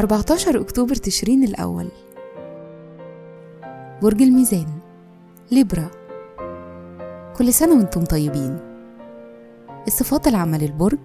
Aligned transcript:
14 0.00 0.60
أكتوبر 0.60 0.94
تشرين 0.94 1.44
الأول. 1.44 1.88
برج 4.02 4.22
الميزان 4.22 4.66
ليبرا. 5.52 5.90
كل 7.36 7.52
سنة 7.52 7.76
وأنتم 7.76 8.04
طيبين. 8.04 8.58
الصفات 9.86 10.26
العامة 10.26 10.58
للبرج 10.58 10.98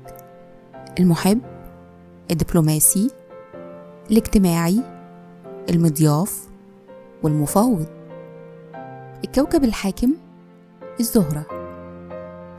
المحب 1.00 1.42
الدبلوماسي 2.32 3.12
الاجتماعي 4.12 4.84
المضياف 5.70 6.48
والمفاوض. 7.24 7.86
الكوكب 9.24 9.64
الحاكم 9.64 10.14
الزهرة. 11.00 11.46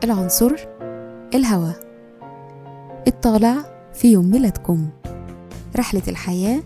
العنصر 0.03 0.55
الهواء 1.33 1.79
الطالع 3.07 3.55
في 3.93 4.11
يوم 4.11 4.31
ميلادكم. 4.31 4.89
رحلة 5.75 6.01
الحياة 6.07 6.63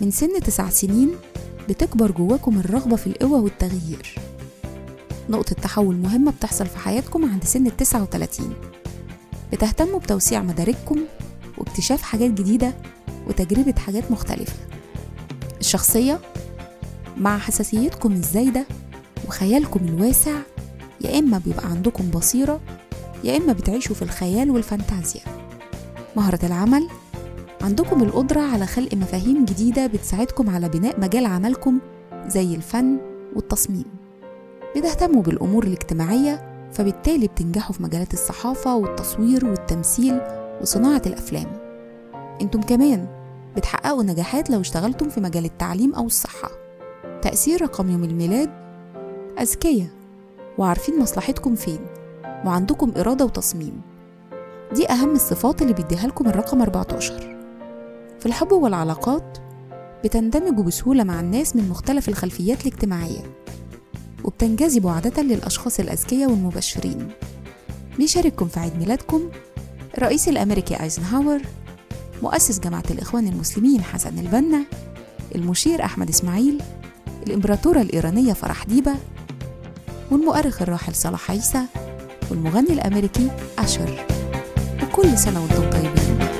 من 0.00 0.10
سن 0.10 0.40
تسع 0.40 0.68
سنين 0.68 1.10
بتكبر 1.68 2.10
جواكم 2.10 2.58
الرغبة 2.58 2.96
في 2.96 3.06
القوة 3.06 3.40
والتغيير. 3.40 4.14
نقطة 5.30 5.54
تحول 5.54 5.96
مهمة 5.96 6.30
بتحصل 6.32 6.66
في 6.66 6.78
حياتكم 6.78 7.30
عند 7.32 7.44
سن 7.44 7.66
التسعة 7.66 8.02
وتلاتين. 8.02 8.52
بتهتموا 9.52 9.98
بتوسيع 9.98 10.42
مدارككم 10.42 11.00
واكتشاف 11.58 12.02
حاجات 12.02 12.30
جديدة 12.30 12.74
وتجربة 13.28 13.74
حاجات 13.78 14.10
مختلفة. 14.10 14.56
الشخصية 15.60 16.20
مع 17.16 17.38
حساسيتكم 17.38 18.12
الزايدة 18.12 18.66
وخيالكم 19.28 19.80
الواسع 19.88 20.36
يا 21.00 21.18
إما 21.18 21.38
بيبقى 21.38 21.66
عندكم 21.66 22.10
بصيرة 22.10 22.60
يا 23.24 23.36
إما 23.36 23.52
بتعيشوا 23.52 23.94
في 23.96 24.02
الخيال 24.02 24.50
والفانتازيا. 24.50 25.20
مهرة 26.16 26.38
العمل 26.42 26.88
عندكم 27.62 28.02
القدرة 28.02 28.40
على 28.40 28.66
خلق 28.66 28.94
مفاهيم 28.94 29.44
جديدة 29.44 29.86
بتساعدكم 29.86 30.50
على 30.50 30.68
بناء 30.68 31.00
مجال 31.00 31.26
عملكم 31.26 31.78
زي 32.26 32.54
الفن 32.54 32.98
والتصميم. 33.36 33.84
بتهتموا 34.76 35.22
بالأمور 35.22 35.64
الاجتماعية 35.64 36.68
فبالتالي 36.72 37.26
بتنجحوا 37.26 37.74
في 37.74 37.82
مجالات 37.82 38.14
الصحافة 38.14 38.76
والتصوير 38.76 39.46
والتمثيل 39.46 40.20
وصناعة 40.62 41.02
الأفلام. 41.06 41.46
إنتم 42.42 42.60
كمان 42.60 43.06
بتحققوا 43.56 44.02
نجاحات 44.02 44.50
لو 44.50 44.60
اشتغلتم 44.60 45.08
في 45.08 45.20
مجال 45.20 45.44
التعليم 45.44 45.94
أو 45.94 46.06
الصحة. 46.06 46.50
تأثير 47.22 47.62
رقم 47.62 47.90
يوم 47.90 48.04
الميلاد 48.04 48.50
أذكياء 49.40 49.88
وعارفين 50.58 50.98
مصلحتكم 50.98 51.54
فين. 51.54 51.80
وعندكم 52.44 52.92
إرادة 52.96 53.24
وتصميم. 53.24 53.80
دي 54.74 54.90
أهم 54.90 55.10
الصفات 55.10 55.62
اللي 55.62 55.72
بيديها 55.72 56.06
لكم 56.06 56.28
الرقم 56.28 56.62
14 56.62 57.36
في 58.20 58.26
الحب 58.26 58.52
والعلاقات 58.52 59.38
بتندمجوا 60.04 60.64
بسهولة 60.64 61.04
مع 61.04 61.20
الناس 61.20 61.56
من 61.56 61.68
مختلف 61.68 62.08
الخلفيات 62.08 62.66
الاجتماعية 62.66 63.22
وبتنجذبوا 64.24 64.90
عادة 64.90 65.22
للأشخاص 65.22 65.80
الأذكياء 65.80 66.30
والمبشرين. 66.30 67.08
بيشارككم 67.98 68.48
في 68.48 68.60
عيد 68.60 68.78
ميلادكم 68.78 69.20
الرئيس 69.98 70.28
الأمريكي 70.28 70.82
أيزنهاور 70.82 71.40
مؤسس 72.22 72.58
جماعة 72.58 72.84
الإخوان 72.90 73.28
المسلمين 73.28 73.82
حسن 73.82 74.18
البنا 74.18 74.64
المشير 75.34 75.84
أحمد 75.84 76.08
إسماعيل 76.08 76.62
الإمبراطورة 77.26 77.80
الإيرانية 77.80 78.32
فرح 78.32 78.64
ديبة 78.64 78.94
والمؤرخ 80.10 80.62
الراحل 80.62 80.94
صلاح 80.94 81.30
عيسى. 81.30 81.62
والمغني 82.30 82.72
الأمريكي 82.72 83.28
أشر 83.58 84.06
وكل 84.82 85.18
سنة 85.18 85.42
وأنتم 85.42 85.70
طيبين. 85.70 86.39